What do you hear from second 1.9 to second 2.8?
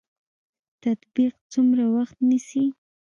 وخت نیسي؟